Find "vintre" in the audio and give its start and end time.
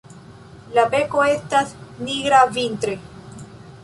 2.57-2.97